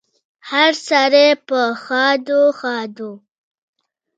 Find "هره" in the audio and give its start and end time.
0.49-0.73